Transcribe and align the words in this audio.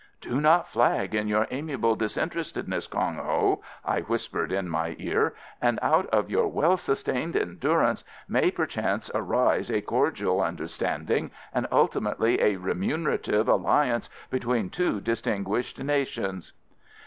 "Do 0.19 0.41
not 0.41 0.67
flag 0.67 1.13
in 1.13 1.27
your 1.27 1.45
amiable 1.51 1.95
disinterestedness, 1.95 2.87
Kong 2.87 3.17
Ho," 3.17 3.61
I 3.85 3.99
whispered 4.01 4.51
in 4.51 4.67
my 4.67 4.95
ear, 4.97 5.35
"and 5.61 5.77
out 5.83 6.07
of 6.07 6.27
your 6.31 6.47
well 6.47 6.75
sustained 6.75 7.35
endurance 7.35 8.03
may 8.27 8.49
perchance 8.49 9.11
arise 9.13 9.69
a 9.69 9.81
cordial 9.81 10.41
understanding, 10.41 11.29
and 11.53 11.67
ultimately 11.71 12.41
a 12.41 12.55
remunerative 12.55 13.47
alliance 13.47 14.09
between 14.31 14.71
two 14.71 15.01
distinguished 15.01 15.77
nations." 15.77 16.53